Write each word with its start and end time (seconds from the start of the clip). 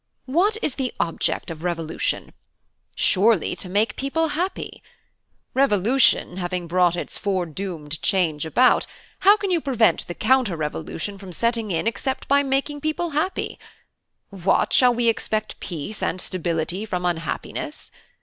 What 0.25 0.57
is 0.63 0.73
the 0.77 0.91
object 0.99 1.51
of 1.51 1.61
Revolution? 1.61 2.33
Surely 2.95 3.55
to 3.57 3.69
make 3.69 3.95
people 3.95 4.29
happy. 4.29 4.81
Revolution 5.53 6.37
having 6.37 6.65
brought 6.65 6.95
its 6.95 7.19
foredoomed 7.19 8.01
change 8.01 8.43
about, 8.43 8.87
how 9.19 9.37
can 9.37 9.51
you 9.51 9.61
prevent 9.61 10.07
the 10.07 10.15
counter 10.15 10.57
revolution 10.57 11.19
from 11.19 11.31
setting 11.31 11.69
in 11.69 11.85
except 11.85 12.27
by 12.27 12.41
making 12.41 12.81
people 12.81 13.11
happy? 13.11 13.59
What! 14.31 14.73
shall 14.73 14.91
we 14.91 15.07
expect 15.07 15.59
peace 15.59 16.01
and 16.01 16.19
stability 16.19 16.83
from 16.83 17.05
unhappiness? 17.05 17.91